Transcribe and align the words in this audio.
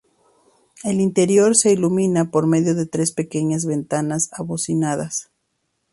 El 0.83 0.99
interior 0.99 1.55
se 1.55 1.71
ilumina 1.73 2.31
por 2.31 2.47
medio 2.47 2.73
de 2.73 2.87
tres 2.87 3.11
pequeñas 3.11 3.67
ventanas 3.67 4.29
abocinadas. 4.31 5.29